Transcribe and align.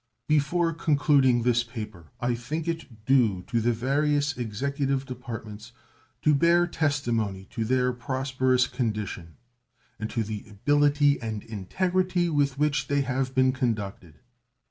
Before 0.27 0.73
concluding 0.73 1.43
this 1.43 1.63
paper 1.63 2.09
I 2.19 2.33
think 2.33 2.67
it 2.67 3.05
due 3.05 3.43
to 3.43 3.61
the 3.61 3.71
various 3.71 4.35
Executive 4.35 5.05
Departments 5.05 5.73
to 6.23 6.33
bear 6.33 6.65
testimony 6.65 7.45
to 7.51 7.63
their 7.63 7.93
prosperous 7.93 8.65
condition 8.65 9.35
and 9.99 10.09
to 10.09 10.23
the 10.23 10.43
ability 10.49 11.21
and 11.21 11.43
integrity 11.43 12.29
with 12.29 12.57
which 12.57 12.87
they 12.87 13.01
have 13.01 13.35
been 13.35 13.51
conducted. 13.53 14.15